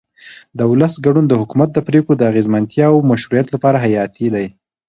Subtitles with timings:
[0.57, 4.45] د ولس ګډون د حکومت د پرېکړو د اغیزمنتیا او مشروعیت لپاره حیاتي دی